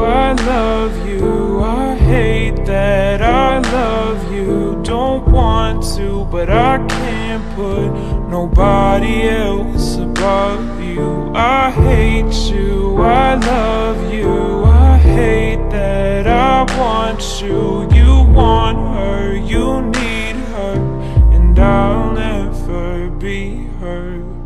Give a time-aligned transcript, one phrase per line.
[0.00, 1.60] I love you.
[1.60, 4.80] I hate that I love you.
[4.82, 7.88] Don't want to, but I can't put
[8.28, 11.32] nobody else above you.
[11.34, 12.96] I hate you.
[13.02, 14.64] I love you.
[14.64, 17.88] I hate that I want you.
[17.92, 19.34] You want her.
[19.34, 20.76] You need her.
[21.32, 24.41] And I'll never be her.